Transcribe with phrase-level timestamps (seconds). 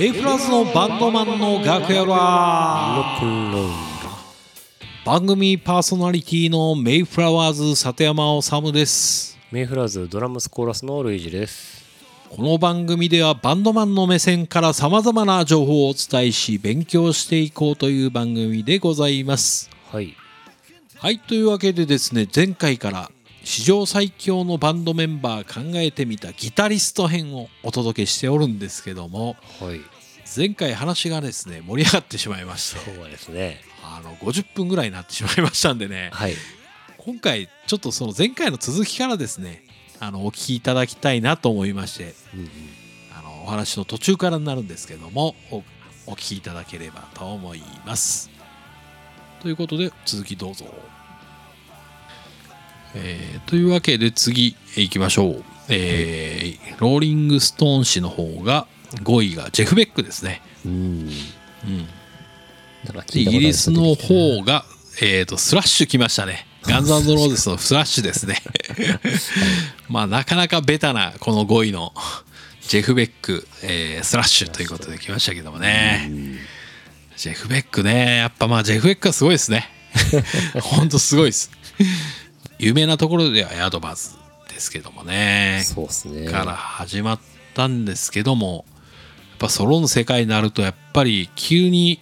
[0.00, 3.68] メイフラーズのバンドマンの楽屋ロはックンロール
[5.04, 9.38] 番組パーソナリティのメイフラワーズ里山治です。
[9.52, 11.84] メイフラーズドラムスコーラスのルイージです。
[12.30, 19.68] この番組ではバンドマンの目線からさまざまな情報をお伝えし勉強していこうという番組でございます。
[19.92, 20.16] はい。
[20.96, 23.10] はいというわけでですね前回から
[23.44, 29.80] 史上最強のバンドメンバー考えてみたギタリスト編をお届けしておるんですけどもはい
[30.34, 32.80] 前回話がですね盛り上がってしまいまして。
[32.94, 33.60] そうですね。
[33.82, 36.10] あの50分ぐらいになってしまいましたんでね。
[36.12, 36.34] はい。
[36.98, 39.64] 今回ちょっとその前回の続きからですね
[39.98, 42.14] あのお聞きいただきたいなと思いまして。
[42.34, 42.48] うんうん。
[43.18, 45.62] あのお話の途中からになるんですけどもお
[46.06, 48.30] お聞きいただければと思います。
[49.40, 50.66] ということで続きどうぞ。
[52.94, 61.10] えーというわけで次いきましょう、えーローリング・ストーン氏の方が5位がジェフ・ベックですね、うん。
[63.14, 64.64] イギリスの方が、
[65.02, 66.46] えー、とスラッシュ来ましたね。
[66.62, 68.36] ガンズローゼスのスラッシュですね。
[69.88, 71.94] まあなかなかベタなこの5位の
[72.68, 76.10] ジェフ・ベック、えースラッシュということで来ましたけどもね。
[77.16, 79.68] ジェフ・ベックねやっぱまあジェフ・ベックはすごいですね。
[80.60, 81.50] ほんとすごいです。
[82.58, 84.10] 有名なところではヤドバズ
[84.48, 85.62] ですけどもね。
[85.64, 86.30] そうですね。
[86.30, 87.20] から始まっ
[87.54, 88.64] たんですけども
[89.40, 92.00] ぱソロの世界になるとやっぱり急に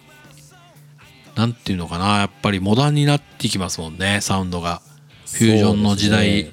[1.35, 4.81] なんていうのかなやっぱりモダンになってきますもんねサウンドが。
[5.31, 6.47] フュージョンの時代っ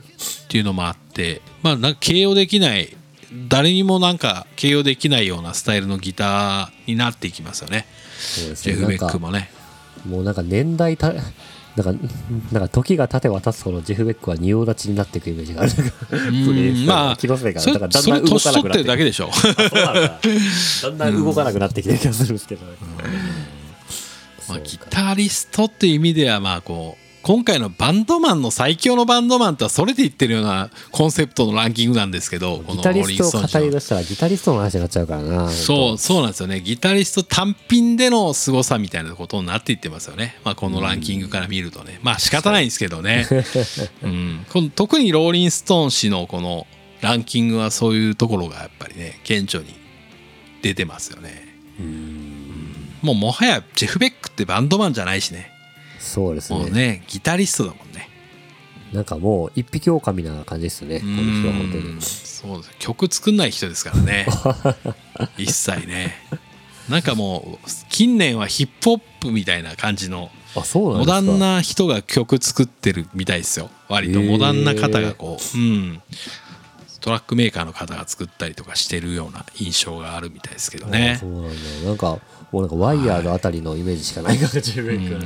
[0.48, 2.94] ていうのもあって、まあなんか形容できない
[3.48, 7.86] 誰にもなんか形容できないようなスタイルのギターになっていきますよね。
[8.18, 9.50] そうですジェフ・ベックもね。
[10.06, 11.12] もうなんか年代た
[11.77, 12.05] なんか
[12.52, 15.72] なんか時が経て渡すほどジェフ・ベックは仁王立ちになっていくイメージがある。
[15.72, 17.66] プまあ気のせいかな。
[17.66, 18.84] だからだんだん動かなくなってる。
[18.84, 19.30] だけでしょ。
[19.44, 20.20] だ。
[20.82, 22.64] だんだん動かなくなってきてる気がするんですけど、
[24.48, 35.48] まあ、ギタリストっていう意味ではまあこう今回のバンドマンの最強のバンドマンとはそれで言ってるようなコンセプトのランキングなんですけどギタリストを語り出したらギタリストの話になっちゃうからな。
[35.48, 36.47] そうそうなんですよ。
[36.47, 41.98] ねギタリスト単品での凄さみたいなことになっていってますよね、まあ、このランキングから見るとね。
[42.04, 43.26] まあ仕方ないんですけどね、
[44.04, 46.69] うん、この特にローリングストーン氏のこの
[47.00, 49.75] ランキングはそういうところがやっぱりね顕著に
[50.62, 51.56] 出てますよね。
[53.03, 55.56] もうもはやジェフ・ベックってバンドマンじゃないしね
[56.06, 56.59] そうですね。
[56.59, 58.09] もうねギタリストだもんね。
[58.93, 62.03] なんかもう一匹狼な感じですねこの人は本当うんに。
[62.03, 62.75] そうです。
[62.78, 64.27] 曲作んない人ですからね。
[65.37, 66.15] 一切ね。
[66.89, 73.71] なんかもう近年はヒップホップみたいな感じのモダンな人が曲作ってるみたいですよ。
[73.88, 76.03] 割とモダンな方がこう、うん、
[77.00, 81.50] トラックメーカーの方が作ったりとかしてるような印象があるみたいですけどあねそうなんだ。
[81.88, 82.18] なんか
[82.52, 85.20] もうなんかワイヤーのあたりのイメージしかないからジェフ・ベックは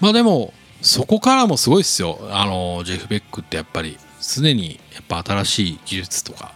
[0.00, 2.18] まあでもそこからもすごいですよ。
[2.30, 6.52] あのジェフ・ベックってやっぱり常にやっぱ新しい技術とか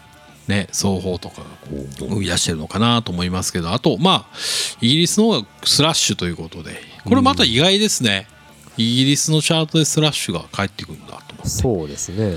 [0.48, 3.72] ね奏法とかがこう生み出してるのかなと思いますけど。
[3.72, 4.36] あとまあ
[4.80, 6.96] イギリスの方がスラッシュということで。
[7.04, 8.26] これまた意外ですね、
[8.76, 11.48] イギリスのチャートでスラッシュが返ってくるんだと思って。
[11.48, 12.32] そうですね。
[12.32, 12.36] で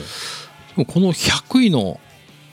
[0.75, 1.99] もこの100位の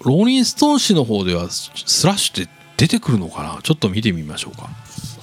[0.04, 3.60] ローリン・ストーン氏の方ではスラッシュって出てくるのかな？
[3.62, 4.68] ちょっと見てみましょうか。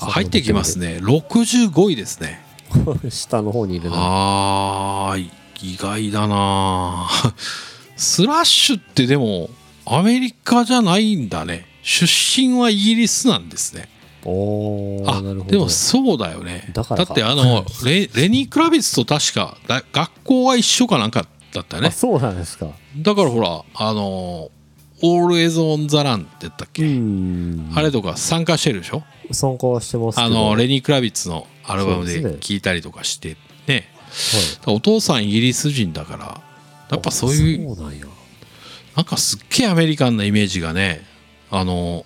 [0.02, 1.00] あ入ってきますね。
[1.02, 2.44] 65位ですね。
[3.10, 3.96] 下の方にいるな。
[3.96, 5.30] あー
[5.62, 7.08] 意外だな。
[7.96, 9.50] スラッシュってでも
[9.86, 11.68] アメリカじゃないんだね。
[11.84, 13.88] 出身はイギリスなんですね。
[14.26, 15.52] あおーなるほど。
[15.52, 16.72] でもそうだよね。
[16.74, 21.90] だってあのレレニー・クラビッツと確かだ学校が一緒かなんかだったよね。
[21.90, 22.70] あそうなんですか。
[22.98, 24.50] だからほらあの
[25.02, 27.72] 「Always on the Run」って言ったっうけ、ん。
[27.76, 29.04] あれとか参加してるでしょ？
[29.32, 33.38] 参加はしてますあのレニー・クラビッツのアルバムで聴いたりとかして
[33.68, 33.88] ね。
[34.66, 34.76] はい。
[34.76, 36.42] お父さんイギリス人だから
[36.92, 37.76] やっぱそういう
[38.96, 41.06] なんかすっげえアメリカンなイメージがね
[41.50, 42.06] あの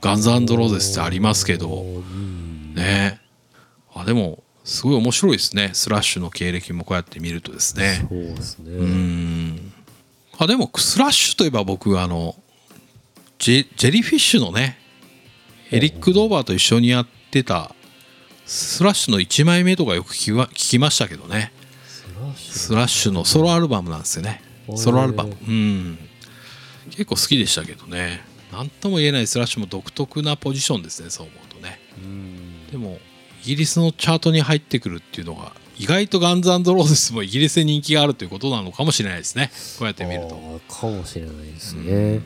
[0.00, 1.82] ガンズローゼスってありますけど。
[1.82, 2.74] うん。
[2.74, 3.20] ね。
[3.94, 5.70] あでもすごい面白いですね。
[5.74, 8.06] スラッシュの経歴もこうやって見るとですね。
[8.08, 8.70] そうですね。
[8.72, 9.72] うん。
[10.38, 12.34] あでもスラッシュといえば僕あの
[13.38, 14.78] ジェジェリーフィッシュのね
[15.70, 17.74] エリック・ドーバーと一緒にやってた
[18.46, 21.52] スラッシュの1枚目とかよく聞きわ聞きましたけどね。
[22.36, 24.40] スラッシュのソロアルバムなんですよね。
[24.76, 25.36] ソロアルバム。
[25.46, 25.98] うん。
[26.90, 28.22] 結構好きでしたけどね。
[28.50, 31.80] 何とも言えないスラッシュも独特なポジションですねそう思うとね。
[32.02, 32.66] うん。
[32.70, 33.13] でもイ
[33.44, 39.50] ギリスのチャートに入ってくるっていうのが意外とガンズローゼスもイギリスで人気があるということなのかもしれないですね。
[39.78, 40.60] こうやって見ると。
[40.68, 42.22] かもしれないですね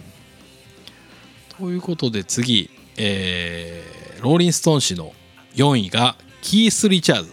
[1.58, 5.12] ということで次、えーローリン・ストーン氏の
[5.54, 7.32] 4位がキース・リチャーズ。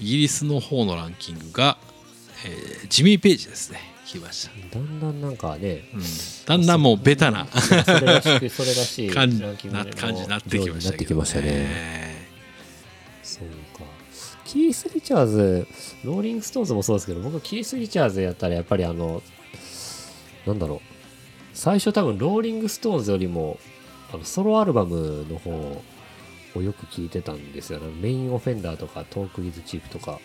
[0.00, 1.78] イギリスの方のランキングが、
[2.44, 3.80] えージミー・ペイジですね。
[4.06, 6.02] 来ました、だんだんなんかねうん、
[6.46, 9.54] だんだんもうベタなそれらしくそれらしい感じになっ
[10.42, 10.70] てき
[11.12, 12.15] ましたね
[13.26, 13.84] そうか。
[14.44, 15.66] キース・リチャーズ
[16.04, 19.22] ローリング・ストーンズもそうですけど僕キース・リチャーズやったらやっぱりあの
[20.46, 20.80] なんだろう。
[21.52, 23.58] 最初多分ローリング・ストーンズよりも
[24.12, 25.82] あのソロアルバムの方
[26.54, 27.80] をよく聞いてたんですよ。
[27.80, 30.20] ね Main Offender とか Talk Is Cheap とか。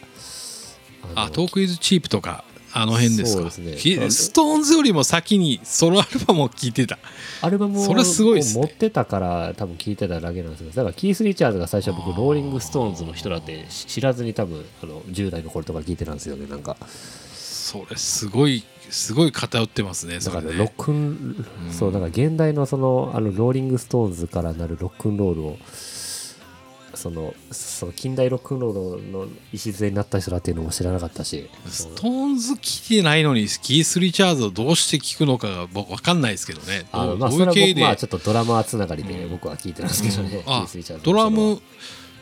[1.16, 2.44] あ Talk Is Cheap とか。
[2.74, 3.38] あの辺ですか？
[3.38, 3.76] そうですね。
[3.76, 6.98] きストーンズよりも先にソロアルバムを聴いてた。
[7.42, 8.66] アルバムをそれすごいっすね。
[8.66, 12.18] 持ってたから多分聞いてただけなんですけどだからキース・リチャーズが最初僕あー。
[12.18, 16.78] ローリング・ストーンズの人だって知らずに多分あの10代の頃とか聞いてたんですよねなんか。
[17.34, 25.58] それすごいすごい偏ってますねだからロックン、そうだから現代のそのあのローリング・ストーンズからなるロックンロールを
[26.96, 31.50] そのその近代ロックンロールの礎になった人だっていうのも知らなかったし。
[31.68, 32.62] ストーンズ聴
[32.96, 36.86] いてないのにキース・リチャーズをどうして聴くのかが僕分かんないですけどね。
[36.92, 41.62] あのまあそうれは僕まあちょっとドラマーつながりで僕は聞いてたんですけどね、キあース・リチャーズドラム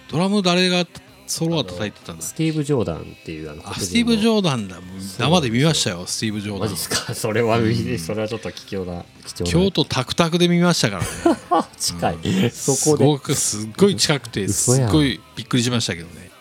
[0.10, 0.86] ドラム誰が
[1.30, 2.24] ソロは叩いてたんだ。
[2.24, 4.78] スティーブ・ジョーダンっていうあのあスティーブ・ジョョーダンだ。
[5.18, 6.62] 生で見ましたよスティーブ・ジョーダン。
[6.62, 7.14] マジですか。
[7.14, 9.52] それは、それはちょっと貴重な貴重な。
[9.52, 11.68] 京都タクタクで見ましたからね。
[11.78, 12.50] 近い、そこで。
[12.50, 16.32] すごくすっごい近くてすっごいびっくりしましたけどね。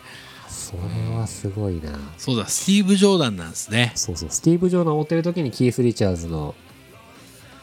[0.49, 1.99] それはすごいな。
[2.17, 3.91] そうだスティーブ・ジョーダンなんですね。
[3.93, 4.29] そうそう。
[4.31, 6.55] スティーブ・ジョーダンを追ってる時にキース・リチャーズの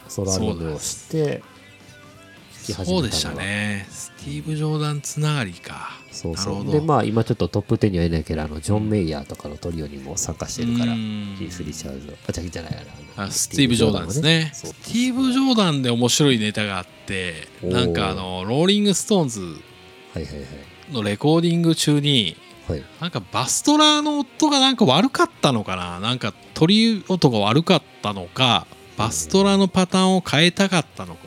[0.07, 1.56] ソロアルバムを知って聴
[2.67, 3.87] き始めたそうでしたね。
[3.89, 5.89] スティーブ・ジョーダンつながりか。
[6.11, 6.71] そうそう。
[6.71, 12.77] でまあ今ちょっとトップ10にはいないけどあのジョン・メイヤーとかのトリオにも参加してるからうキんース・リチャーズあじゃじゃない
[13.17, 14.51] あのあスティーブ・ジョーダンですね。
[14.53, 19.57] スティーブ・ジョーダンで面白いネタがあってなんかあのローリング・ストーンズはい
[20.15, 20.93] はいはい。
[20.93, 22.35] のレコーディング中に
[22.67, 22.83] はい。
[22.99, 25.99] なんかバストラの音がなんか悪かったのかな？
[25.99, 28.67] なんか鳥音が悪かったのか
[28.97, 31.26] バストラのパターンを変えたかったのか。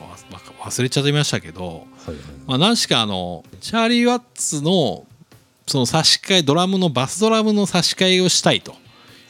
[0.61, 2.15] 忘れちゃいましたけど、はいはい。
[2.47, 5.05] まあ、何しかあのチャーリー・ワッツの
[5.67, 8.75] その差し替えドラムのバスドラムの差し替えをしたいと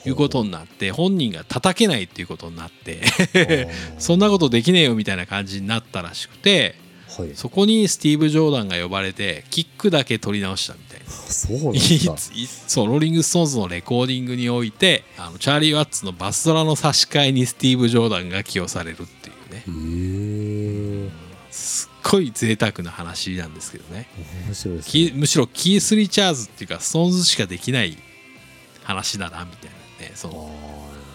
[0.05, 3.69] いうことになって本人が叩けないっていうことになって
[3.99, 6.75] そんなことできねえよみたいな感じになったらしくて
[7.17, 7.31] はい。
[7.35, 11.05] そこにスティーブ・ジョーダンが呼ばれてキックだけ取り直したみたいな。
[11.11, 11.73] そう
[12.67, 19.63] そうローリング・ストーンズのレコーディングにおいてあのチャーリー・ワッツのバスドラの差し替えにスティーブ・ジョーダンが起用されるっていうね
[22.11, 24.07] ごい贅沢な話なんですけどね。
[24.47, 24.91] 面白いですね。
[24.91, 27.97] キむしろキース・リチャーズっていうかストーンズしかできない
[28.83, 30.51] 話だなみたいなねその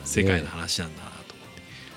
[0.05, 1.27] 世界の話なんだなと思っ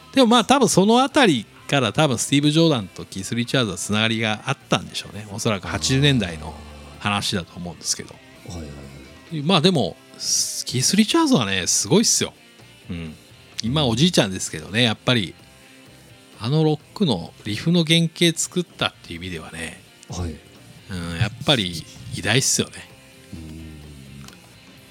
[0.10, 0.16] て。
[0.16, 5.28] でもまあ多分その辺りから多分スティーブ・ジョーダンとキース・リチャーズはつながりがあったんでしょうね。
[5.32, 6.54] おそらく80年代の
[7.00, 8.16] 話だと思うんですけど。
[8.48, 8.74] はいはいは
[9.38, 9.42] い。
[9.44, 12.34] まあでもスキース・リチャーズはねすごいっすよ、
[12.90, 13.16] うん、
[13.64, 15.34] 今おじいちゃんですけどねやっぱり
[16.42, 20.36] あのロックのリフの原型作ったっていう意味ではね、はい。
[20.92, 21.84] うん、やっぱり
[22.16, 22.74] 偉大っすよね、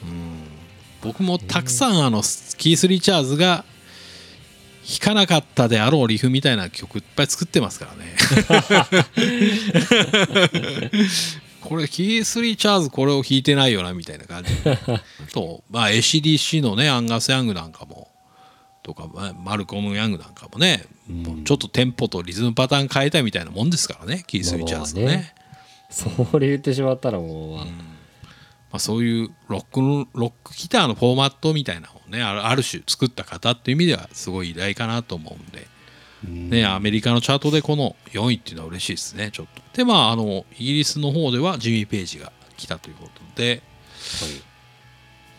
[0.04, 0.44] うん、
[1.02, 2.22] 僕もたくさんあの
[2.56, 3.64] キース・リチャーズが
[4.88, 8.16] 弾かなかったであろうリフみたいな曲いっぱい作ってますからね。
[11.60, 14.50] これキース・リチャーズこれを弾いてないよなみたいな感じ。
[15.34, 18.08] と、まあ、ACDC のねアンガス・ヤングなんかも
[18.88, 21.44] とかまあマルコム・ヤングなんかもね、うん。
[21.44, 25.34] ちょっとテンポとリズムパターン変えたみたいなもんですからねキース・リチャーズのね,、ね。
[25.90, 27.72] それ言ってしまったらもう、まあま
[28.72, 35.66] あ、そういうロックのロックギターのフォーマットみたいなのをねある種作った方っていう意味ではすごい偉大かなと思うんで、
[36.26, 36.48] うん。
[36.48, 39.60] ね、アメリカのチャートでこの4位っていうのは嬉しいですねちょっと。
[39.76, 43.62] でまああのイギリスの方ではジミー・ペイジが来たということで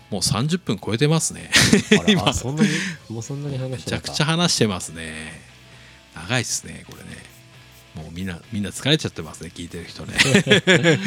[0.09, 1.51] もう30分超えてますね。
[1.91, 2.69] はい、あらあそんなに
[3.09, 3.97] もうそんなに話めしてた？
[4.01, 5.41] ちゃくちゃ話してますね。
[6.15, 7.09] 長いですねこれね。
[7.95, 10.13] もうみんなみんな疲れちゃってますね聞いてる人ね。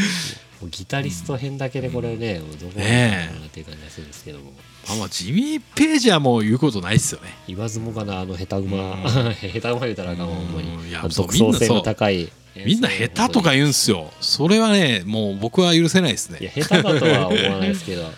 [0.71, 4.53] ギタリスト編だけでこれね、もうどこまでなっていう感じがするんですけども、
[4.87, 7.35] まあまあジミー・ペイジはもう言うことないっすよね。
[7.49, 9.03] 言わずもがなあの下手馬、うん。
[9.35, 10.69] 下手馬言うたらあかんわほんまに。
[11.15, 12.31] 独創性の高い。
[12.55, 14.13] みんな下手とか言うんすよ。
[14.21, 18.09] それはねもう僕は許せないですいやね下手だとは思わないですけど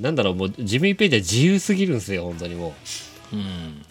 [0.00, 2.74] なんだろうもうジミー・ペイジは自由すぎるんですよ本当にも
[3.32, 3.36] う。
[3.36, 3.84] ん。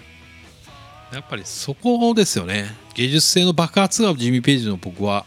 [1.14, 2.66] やっぱりそこですよね。
[2.96, 5.26] 芸術性の爆発がジミー・ペイジの僕は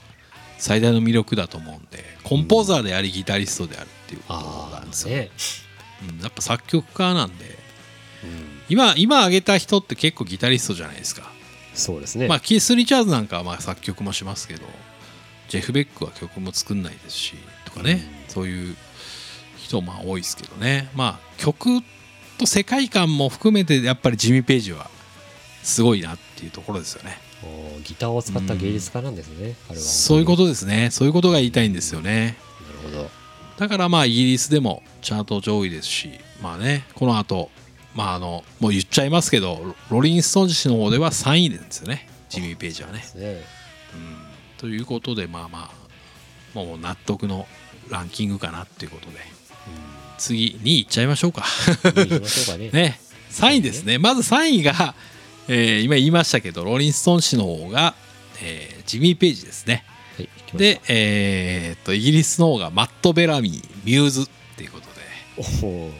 [0.58, 5.30] 最大の魅力だと思うんでコンポーザーでありギタリストであるっていううことあなんですよ、あね、
[6.10, 7.44] うん、やっぱ作曲家なんで。
[7.44, 8.60] うん。
[8.68, 11.30] 今今挙げた人って結構ギタリストじゃないですか。
[11.74, 14.62] そうですね、まあ、キース・リチャーズなんかはまあ作曲もしますけど
[15.48, 17.34] ジェフ・ベックは曲も作んないですし
[17.64, 18.76] とかね、そういう
[19.78, 20.90] 人まあ多いですけどね。
[20.94, 21.80] まあ曲
[22.38, 24.90] と世界観も含めてやっぱりジミー・ページは
[25.62, 27.18] すごいなっていうところですよね。
[27.42, 29.82] おギターを使った芸術家なんですね、彼は。
[29.82, 30.90] そういうことですね。
[30.90, 32.36] そういうことが言いたいんですよね。
[32.84, 33.10] なるほど。
[33.60, 36.10] だからまあイギリスでもチャート上位ですし
[36.42, 37.50] まあねこの後
[37.94, 42.98] まああのもう言っちゃいますけどロリン・ストーンズ氏の方では3位ですよねジミー・ページはね。
[42.98, 43.42] ですね。
[44.56, 47.46] ということでまあまあもう納得の
[47.90, 49.18] ランキングかなっていうことで
[50.18, 51.44] 次2位いっちゃいましょうか。
[52.58, 52.70] ね。
[52.72, 53.00] ね。
[53.30, 53.98] 3位ですね。
[53.98, 54.94] まず3位が、
[55.48, 57.94] えー今言いましたけどローリン・ストーン氏の方が、
[58.42, 59.84] えージミー・ページですね。
[60.16, 64.90] はいで、えーっとイギリスの方がマット・ベラミーミューズっていうことで。
[65.38, 65.90] おー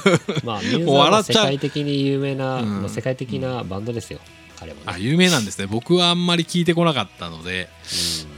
[0.46, 2.82] まあミューズ世界的に有名な、うん。
[2.82, 4.20] まあ世界的なバンドですよ、
[4.58, 4.82] 彼もね。
[4.86, 5.66] あ有名なんですね。
[5.66, 7.68] 僕はあんまり聞いてこなかったので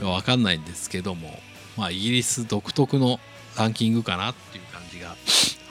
[0.01, 0.09] うん。
[0.09, 1.39] わかんないんですけども、
[1.77, 3.19] まあ、イギリス独特の
[3.57, 4.63] ランキングかなっていう
[5.09, 5.15] が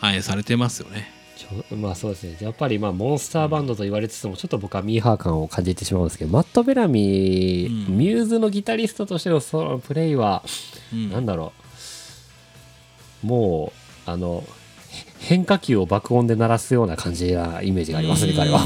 [0.00, 1.10] 反映されてますよね。
[1.36, 2.36] ちょまあそうですね。
[2.40, 7.98] やっぱりまあモンスターバンドと言われつつもちょっと僕はミーハー感を感じてしまうんですけどマット・ベラミー、うん。
[7.98, 10.42] ミューズのギタリストとしてのそのプレイは、
[10.92, 11.10] うん。
[11.10, 11.52] なんだろ
[13.22, 13.26] う。
[13.26, 13.72] も
[14.06, 14.44] うあの
[14.90, 18.60] へ変化球を爆音で鳴らすような感じなイメージがありますね彼は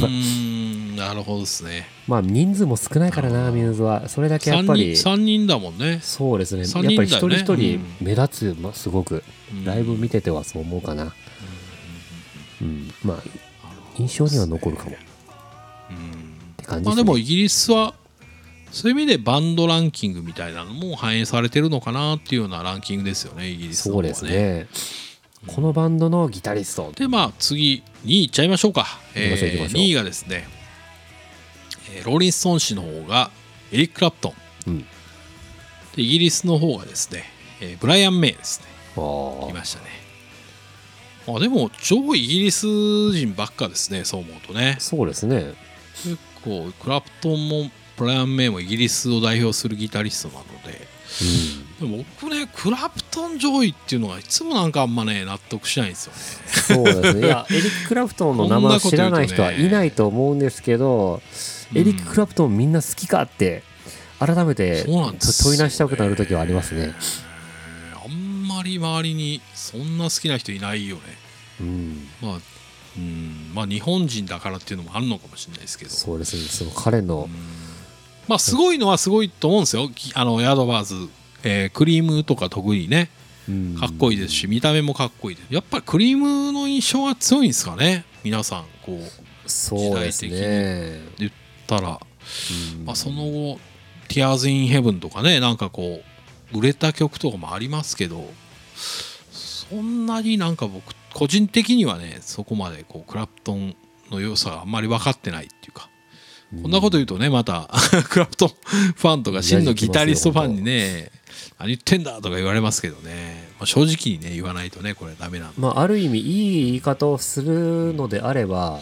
[1.08, 1.86] なるほどですね。
[2.06, 4.08] まあ人数も少ないからなミューズは。
[4.08, 6.00] それだけやっぱり3人だもんね。
[6.02, 6.64] そうですね。
[6.64, 9.22] 三やっぱり一人一人目立つ、まあ、すごく。
[9.52, 9.64] うん。
[9.64, 11.14] ライブ見ててはそう思うかな。
[12.60, 12.92] うん。
[13.04, 13.18] まあ
[13.98, 14.90] 印象には残るかも。
[14.90, 14.94] っ
[15.90, 16.54] うん。
[16.56, 16.84] て感じですね。
[16.84, 17.94] まあでもイギリスは
[18.70, 24.66] そういう意味でバンドランキングみたいなのも反映されてるのかなっていうようなランキングですよねイギリスはそうですね。
[25.46, 26.92] このバンドのギタリスト。
[26.96, 29.82] でまあ次2位いっちゃいましょうか、行きましょう行きましょう。
[29.82, 30.46] 2位がですね、
[31.94, 33.30] えーローリン・ストーン氏の方が
[33.70, 34.34] エリック・クラプトン。
[34.68, 34.78] うん。
[34.80, 37.24] でイギリスの方がですね、
[37.60, 38.66] えーブライアン・メイですね。
[39.50, 39.90] いましたね。
[41.28, 42.66] あでも超イギリス
[43.12, 44.76] 人ばっかですねそう思うとね。
[44.80, 45.54] そうですね。
[46.02, 50.80] 結構クラプトンもブライアン・メイもイギリスを代表するギタリストなので
[51.82, 56.84] でも僕ねクラプトン上位っていうのがいつもなんかあんまね納得しないんですよね。
[56.84, 57.26] そうですね。
[57.26, 61.20] いやエリック・クラプトンの名前を知らない人はいないと思うんですけど
[61.72, 63.62] うんエリック・クラプトンみんな好きかって
[64.18, 66.94] 改めてそうなんですよ問い直したくなる時はありますね。
[68.04, 71.02] あんまり周りにそんな好きな人いないよね。
[71.60, 72.08] うん。
[72.20, 72.38] まあ
[72.96, 75.90] うんまあ日本人だからっていうのもあるのかもしれないですけど。
[75.90, 76.42] そうですね。
[76.42, 77.28] その彼の
[78.28, 79.88] まあすごいのはすごいと思うんですよ。
[79.88, 81.08] きあのヤドバーズ、
[81.44, 83.10] えークリームとか特にね
[83.48, 83.76] うん。
[83.78, 85.46] かっこいいですし見た目もかっこいいです。
[85.54, 91.00] やっぱりクリームの印象が強いんですかね皆さんこうそうですね。
[91.18, 91.32] 言っ
[91.66, 92.00] たら、
[92.76, 92.84] うん。
[92.84, 93.58] まあ、その後
[94.08, 96.02] 「Tears in Heaven」とかねなんかこ
[96.52, 98.30] う売れた曲とかもありますけど
[99.32, 103.74] そんなになんか僕個人的にはねそこまでこうクラプトン
[104.10, 105.88] の良さがあんまり分かってないっていうか。
[106.62, 107.70] こんなこと言うとねまた
[108.10, 108.48] クラプトン
[108.94, 111.10] ファンとか真のギタリストファンにね
[111.58, 118.78] 何言ってんだとか言われますけどね、まあ、正直にね言わないとねこれダメなんでまあ、ある意味いい言い方をするのであれば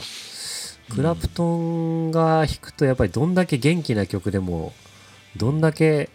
[0.91, 4.73] クラプトンが弾くとやっぱりどんだけ元気な曲でも
[5.37, 6.11] どんだけ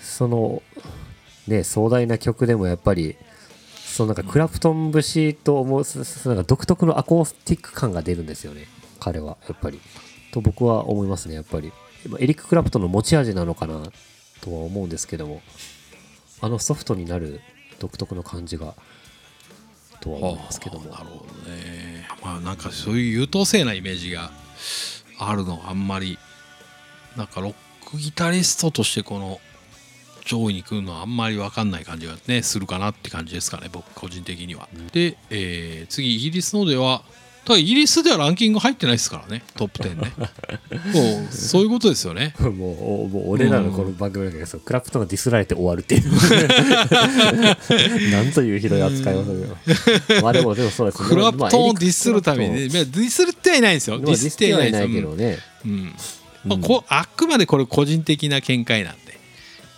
[0.00, 0.62] その
[1.46, 3.16] ね壮大な曲でもやっぱり
[3.94, 8.66] そのなんかクラプトン節と思うすすなんか独特のアコースティック感が出るんですよね。
[8.98, 9.80] 彼はやっぱり。
[10.32, 11.72] と僕は思いますねやっぱり。
[12.18, 13.82] エリック・クラプトンの持ち味なのかな。
[14.40, 15.42] とは思うんですけども
[16.40, 17.40] あのソフトになる
[17.78, 18.74] 独特の感じが
[20.00, 20.90] とは思いますけども。
[20.90, 22.06] はあなるほどね。
[22.22, 24.30] まあなんかそういう優等生なイメージが
[25.18, 26.18] あるのあんまり
[27.16, 27.54] なんかロッ
[27.90, 29.40] クギタリストとしてこの
[30.24, 37.04] 上位に来るのはあんまり分かんない感じがねするかなって感じですかね僕個人的には、で、えー次イギリスのではた
[37.52, 40.12] だイギリスではランキング入ってないですからねトップ10ね。
[40.92, 42.34] もうそういうことですよね。
[42.40, 46.02] もうおもう俺らのこの番組だけど、そうクラプトンがディスられて終わるっていう。
[48.10, 49.56] なんというひどい扱いをするよ。
[50.22, 51.02] まあでもでもそうです。
[51.02, 53.98] ねクラプトンをディスるためにまあねディスるってはいないんですよ。
[53.98, 55.94] ディスってはいないけどね、うん。
[56.44, 59.18] まあ、こあくまでこれ個人的な見解なんで、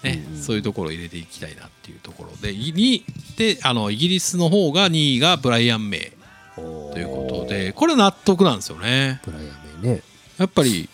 [0.02, 3.02] ねうんそういうところを入れていきたいなっていうところで2
[3.36, 6.15] であのイギリスの方が2位がブライアン・メイ
[6.56, 9.20] とということでこれ納得なんですよね。
[9.24, 9.42] ブライ
[9.80, 10.02] アね。
[10.38, 10.88] やっぱり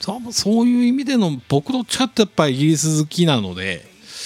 [0.00, 3.84] そそういう意味での僕どっちかってやっぱりイギリス好きなので、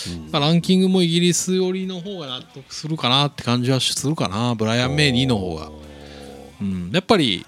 [0.08, 0.30] うん。
[0.30, 5.70] まあ、ランキングもイギリス寄りの方が納得するかなって感じはするかなブライアン・メイ2の方が、
[6.60, 7.44] うん、やっぱり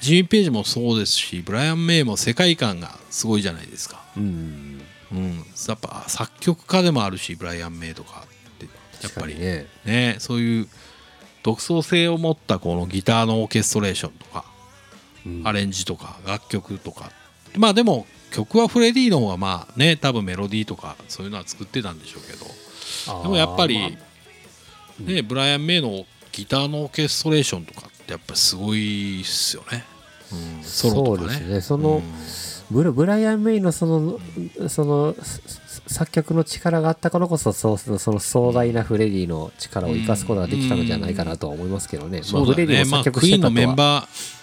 [0.00, 4.80] ジミー・ページもそうですしブライアン・メイも世界観がすごいじゃないですか、うん。
[5.12, 8.66] うん、やっぱ作曲家でもあるしブライアン・メイとかって
[9.02, 9.38] やっぱり。
[9.38, 9.66] ね。
[9.84, 10.68] ねそういう
[11.46, 14.44] 独創性を持ったこのギターのオーケストレーションとか
[15.24, 15.42] うん。
[15.44, 17.12] アレンジとか楽曲とか。
[17.56, 23.22] まあでも曲はフレディの方がまあね多分メロディーとかそういうのは作ってたんでしょうけど。
[23.22, 29.84] でもやっぱり、まあねブライアン・メイのギターのオーケストレーションとかってやっぱりすごいっすよね、
[30.32, 31.28] うん、ソロとかね。
[31.28, 31.60] そうですね。
[31.60, 32.02] そのうん
[32.70, 34.20] ブラブライアン・メイのその
[34.68, 35.14] その
[35.86, 42.22] 作曲の力があったからこそそうその壮大なフレディの力を生かすことができたのじゃないかなとは思いますけどね。
[42.22, 44.36] そうだよね、まあ、クイーンのメンバー。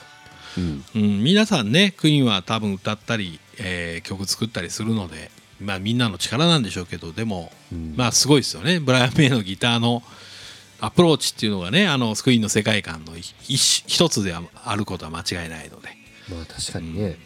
[0.57, 0.83] うん。
[0.95, 7.93] うん、皆さんねクイーンは多分歌ったり、えー曲作ったりするので、まあ、みんなの力なんでしょうけどでも、うん。
[7.97, 8.79] まあすごいですよね。
[8.79, 10.01] ブライアン・メイのギターの
[10.79, 15.89] アプローチっていうのがねあのクイーンの世界観の一つではあることは間違いないので。
[16.29, 17.17] まあ確かにね。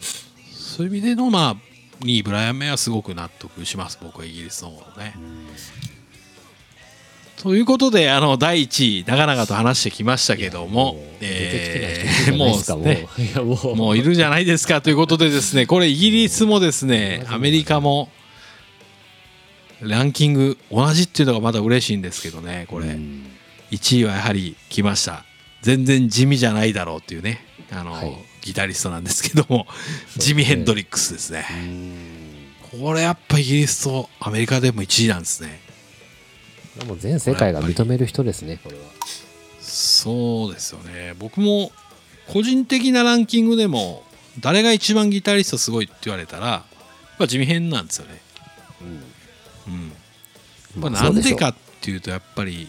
[0.78, 3.98] そういう意味でのまあにブライアン・メイはすごく納得します。
[4.00, 5.12] 僕はイギリスの方のね。
[7.42, 12.48] ということであの第1位長々と話してきましたけども出てきえもう。
[12.50, 13.08] もうね
[13.42, 13.74] もう。
[13.74, 18.08] もういるじゃないですかということでですねこれイギリスもですねアメリカも
[19.80, 22.86] ランキング同じっていうのがまだ嬉しいんですけどねこれ。
[22.86, 23.26] うん。
[23.72, 25.24] 1位はやはり来ました。
[25.62, 27.44] 全然地味じゃないだろうっていうね。
[27.72, 29.66] あの、はいギタリストなんですけども
[30.16, 31.46] ジミ・ヘンドリックスですね。
[32.72, 32.80] うん。
[32.80, 35.60] これやっぱイギリスとアメリカでも1位なんですね。
[36.86, 38.82] もう全世界が認める人ですね、これは。
[39.60, 41.14] そうですよね。
[41.18, 41.72] 僕も
[42.28, 44.04] 個人的なランキングでも
[44.40, 46.64] 誰が一番ギタリストすごいって言われたらや
[47.14, 48.20] っぱ地味編なんですよね。
[49.66, 49.92] うん。
[50.80, 52.68] まあ、なんでかっていうとやっぱり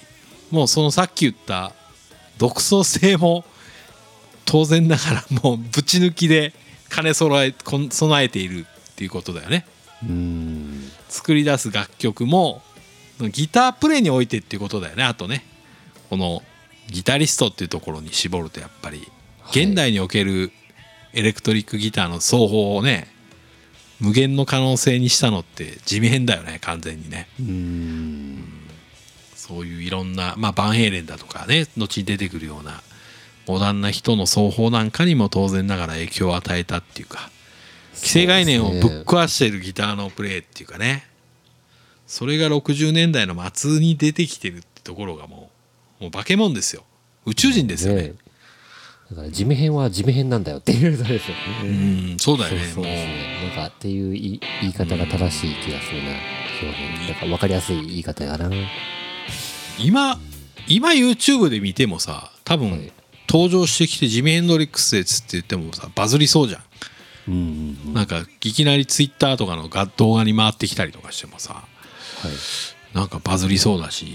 [0.51, 1.73] もうそのさっき言った
[2.37, 3.45] 独創性も
[4.49, 6.53] 当然ながらもうぶち抜きで
[6.89, 7.53] 金揃え
[7.91, 9.67] 備えているっていうことだよね
[10.03, 10.89] うん。
[11.07, 12.63] 作り出す楽曲も
[13.31, 15.45] ギタープレイにおいてっていうことだよねあとね
[16.09, 16.41] この
[16.87, 19.07] ギタリストっていうところに絞るとやっぱり
[19.41, 20.51] はい現代における
[21.13, 23.07] エレクトリックギターの奏法をね
[23.99, 28.43] 無限の可能性にしたのって地味変だよね完全にねうん。
[29.35, 32.81] そういういろんな、まあ、バンヘイレンだとかね後に出てくるような
[33.49, 37.31] モダンな人の奏法なんかにも当然ながら影響を与えたっていうか
[37.95, 41.07] 既成概念をぶっ壊しているギターのプレイっていうかね
[42.05, 45.49] それが60年代の末に出てきてるってところがも
[45.99, 46.83] うもう化け物ですよ
[47.25, 48.13] 宇宙人ですよねね
[49.09, 52.13] だから地味編は地味編なんだよっていうことですようね。
[52.13, 53.47] んそうだよねそうですね。
[53.47, 54.11] なんかっていう
[54.61, 56.09] 言い方が正しい気がするな。
[56.61, 57.09] 表現。
[57.09, 58.51] なんか分かりやすい言い方やな。
[59.79, 60.19] 今
[60.67, 62.91] 今 YouTube で見てもさ多分、はい
[63.31, 66.61] 登場してきてジミー・ヘンドリックスですって言ってもさバズりそうじゃん
[67.27, 67.93] うんうんうん。
[67.93, 72.95] なんかいきなりツイッターとかのが動画に回ってきたりとかしてもさはい。
[72.97, 74.07] なんかバズりそうだし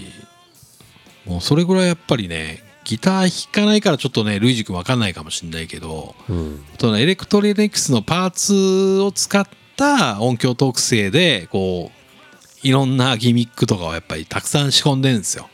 [1.25, 6.65] もうそれぐらいやっぱりねギター弾かないからちょっとねルイジ君分かんないかもしれないけどうん。
[6.77, 9.47] そのエレクトリニクスのパーツを使っ
[9.77, 15.47] た音響特性でこういろんなギミックとかをやっぱりたくさん仕込んでるんですよ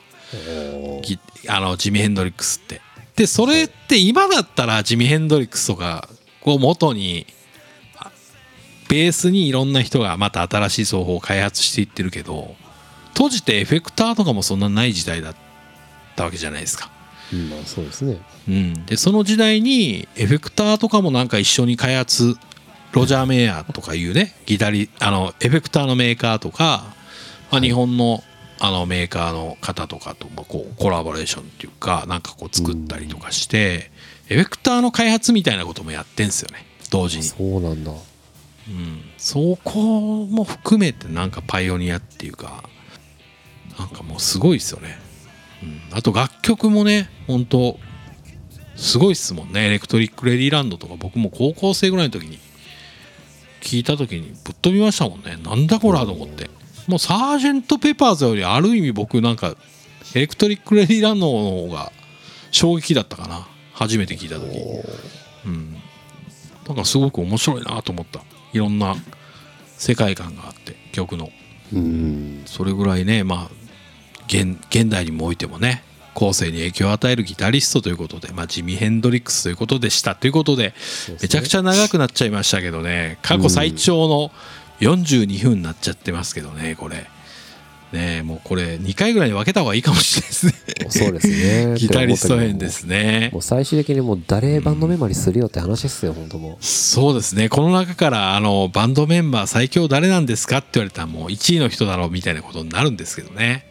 [1.47, 2.82] あのジミー・ヘンドリックスって。
[3.15, 6.08] でそれって今だったらジミー・ヘンドリックスとか
[6.41, 7.26] こう元に
[7.97, 8.12] あ
[8.89, 12.56] ベースにいろんな人がまた新しい奏法を開発していってるけど
[13.13, 15.36] 当時ってエフェクターとかもそんなない時代だっ
[16.15, 16.89] たわけじゃないですか。
[17.34, 18.17] うん、まあそうですね。
[18.47, 22.36] うん、でその時代にエフェクターとかもなんか一緒に開発
[22.93, 26.84] ロジャー・メイヤーとかいうねギタリあのエフェクターのメーカーとか、
[27.52, 28.24] まあ、日本の
[28.63, 33.89] あのメーカーの方とかともこうコラボレーションっていうかなんかこう作ったりとかして
[34.30, 37.91] エフェクターの開発みたいなこともやってんすよね同時に、そうなんだ。
[37.91, 37.93] う
[38.71, 42.63] ん、そこも含めてなんかパイオニアっていうか
[43.80, 45.00] なんかもうすごいですよね、
[45.63, 47.80] うん、あと楽曲もね本当
[48.76, 49.65] すごいっすもんね。
[49.65, 52.38] エレクトリック・レディーランドとか僕も高校生ぐらいの時に
[53.62, 55.38] 聞いた時にぶっ飛びましたもんね。
[55.43, 56.50] なんだこらと思って
[56.87, 59.55] もうサージェント・ペパーズよりある意味僕なんか
[60.15, 61.91] エレクトリック・レディーランドの方が
[62.51, 63.47] 衝撃だったかな。
[63.73, 64.59] 初めて聞いた時。
[65.45, 65.75] うん。
[66.67, 68.21] なんかすごく面白いなと思った。
[68.53, 68.95] いろんな
[69.77, 71.29] 世界観があって曲の。
[71.73, 72.43] うん。
[72.45, 73.49] それぐらいねまあ
[74.27, 80.73] 現現代にもおいてもね後世に影響を与えるギタリストということで、まあ、ジミ・ヘンドリックスということでしたということで
[81.21, 81.59] めちゃくちゃ。
[81.59, 83.17] ゃ長くなっちゃいましたけどね。
[83.21, 84.31] 過去最長の
[84.81, 87.07] 42分になっちゃってますけどねこれ。
[87.91, 90.53] ねもうこれ2回ぐらいに分けた方がいいかもしれないですね。
[90.89, 91.75] そうですね。
[91.75, 93.31] ギタリスト編ですね。
[93.33, 97.49] もう最終的にもう誰バンドメンバーにするよって話ですよ、本当もそうですね。
[97.49, 103.65] この中からあのバンドメンバー最強誰なんですかって言われたらもう1位の人だろうみたいなことになるんですけどね。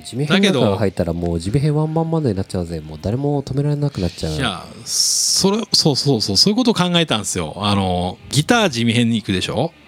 [0.00, 2.78] う地味編なん入ったらもう地味編ワンマンバンドになっちゃうぜ。
[2.78, 4.34] もう誰も止められなくなっちゃう。
[4.34, 7.56] いやそれそうそうそうそういうことを考えたんですよ。
[7.56, 9.72] あのギター地味編に行くでしょ？
[9.72, 9.87] うん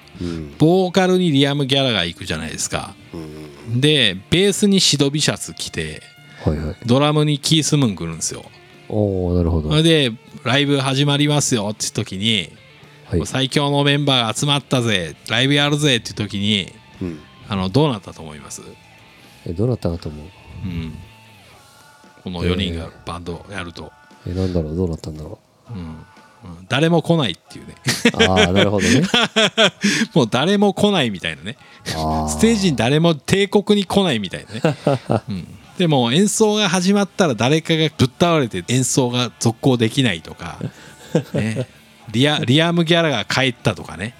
[0.58, 2.94] ボーカルにリアム・ギャラが行くじゃないですか。
[3.14, 6.02] うんでベースにシドビシャツ着て
[6.44, 6.76] はいはい。
[6.86, 8.44] ドラムにキース・ムーン来るんですよ。
[8.88, 9.70] おおなるほど。
[9.70, 10.12] それで
[10.44, 12.50] ライブ始まりますよって時に、
[13.04, 13.26] はい。
[13.26, 17.20] 最強のメンバーが集まったぜライブやるぜって時にうん。
[17.48, 18.62] あのどうなったと思います、
[19.44, 20.26] えどうなったかと思う？
[20.64, 20.94] うん、
[22.22, 23.90] この4人がバンドやると、
[24.24, 24.76] えなんだろう？
[24.76, 25.96] どうなったんだろうん
[26.44, 26.66] うん。
[26.68, 27.74] 誰も来ないっていうね。
[28.26, 29.02] うああなるほどね。
[30.14, 31.56] もう誰も来ないみたいなね。
[31.94, 34.76] あステージに誰も帝国に来ないみたいなね、
[35.28, 35.46] うん、
[35.78, 40.58] でも演奏が始まったら誰かがぶっ倒れて演奏が続行できないとか、
[41.32, 41.66] ね、
[42.12, 44.14] リアリアム・ギャラが帰ったとかね。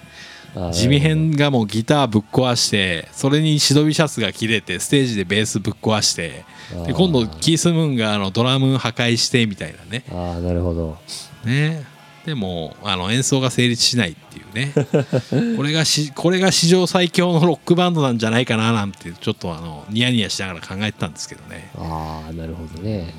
[0.53, 6.43] あ地味編がもうギターぶっ壊してそれにシドビシャツが切れてステージでベースぶっ壊して
[6.85, 10.03] で今度キース・ムーンがあのドラム破壊してみたいなね。
[10.11, 10.97] ああなるほど。
[11.45, 11.85] ね
[12.25, 14.73] でもあの演奏が成立しないっていうね。
[15.57, 21.71] これがしこれが史上最強のロックバンドなんじゃないかななんてちょっとあのニヤニヤしながら考えてたんですけどね。
[21.75, 23.13] ああなるほどね。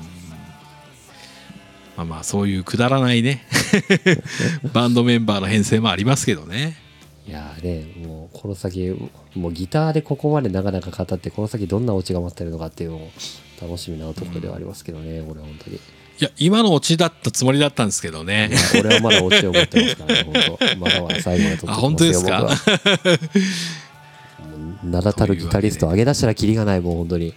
[1.97, 3.45] まあまあそういうくだらないね。
[4.73, 6.77] バンドメンバーの編成もありますけどね。
[7.27, 8.93] いやーねもうこの先
[9.35, 13.11] もうギターでここまで長々語ってこの先どんなオチが待ってるのかっていうのを
[13.61, 15.79] 楽しみなところではありますけどね、俺は本当に
[16.19, 18.49] いいや今のオチだったつもりだったんですけどね。
[18.51, 20.77] や俺はまだオチを持ってますからね本当。
[20.77, 22.49] まだまだ最後まで取ってあ本当ですか？
[24.83, 27.33] 名だたるギタリスト上げ出したらキリがないもう本当に。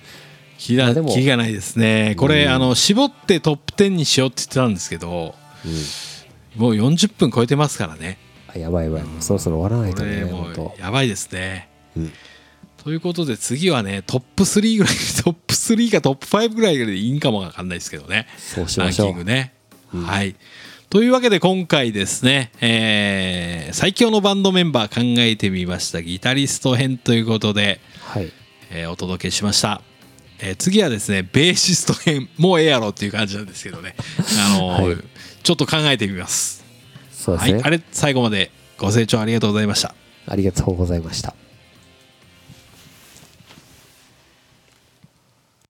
[0.59, 2.15] キリキリがないですね。
[2.17, 2.51] これ、うん。
[2.51, 5.35] あの絞ってトップ10にしようって言ってたんですけど
[6.57, 6.61] うん。
[6.61, 8.19] もう40分超えてますからね。
[8.49, 9.03] あやばいやばい。
[9.03, 10.75] もうそろそろ終わらないことね本当。
[10.79, 11.69] うやばいですね。
[11.97, 12.12] うん
[12.87, 14.94] ということで次はねトップ3ぐらい
[15.25, 18.29] トップ3かトップ5ぐらいでいいんかもわかんないですけどね。
[18.38, 19.09] そうしランましょう。
[19.09, 19.53] キングね、
[19.92, 20.37] はい。
[20.88, 28.31] というわけで今回ですね、えー最強のバンドメンバー考えてみましたギタリスト編ということで、はい。
[28.70, 29.83] えーお届けしました、
[30.38, 33.96] えー次はですねベーシスト編もうええやろっていう感じなんですけどね、
[34.55, 34.96] あのーはい。
[35.42, 36.64] ちょっと考えてみます。
[37.11, 37.62] そうですね、はい。
[37.64, 39.92] あれ最後までご清聴ありがとうございました。
[40.29, 41.35] ありがとうございました